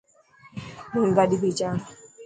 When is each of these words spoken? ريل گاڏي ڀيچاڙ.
ريل 0.93 1.09
گاڏي 1.17 1.37
ڀيچاڙ. 1.41 1.75